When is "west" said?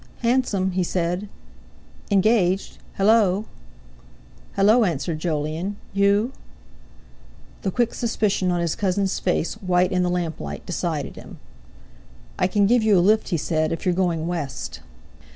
14.25-14.79